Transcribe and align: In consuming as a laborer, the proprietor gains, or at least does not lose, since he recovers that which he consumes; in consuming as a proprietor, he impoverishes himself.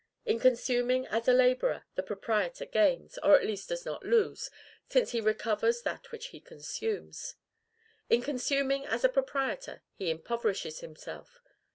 In 0.25 0.39
consuming 0.39 1.05
as 1.05 1.27
a 1.27 1.31
laborer, 1.31 1.83
the 1.93 2.01
proprietor 2.01 2.65
gains, 2.65 3.19
or 3.21 3.35
at 3.35 3.45
least 3.45 3.69
does 3.69 3.85
not 3.85 4.03
lose, 4.03 4.49
since 4.89 5.11
he 5.11 5.21
recovers 5.21 5.83
that 5.83 6.11
which 6.11 6.29
he 6.29 6.39
consumes; 6.39 7.35
in 8.09 8.23
consuming 8.23 8.83
as 8.87 9.03
a 9.03 9.09
proprietor, 9.09 9.83
he 9.93 10.09
impoverishes 10.09 10.79
himself. 10.79 11.39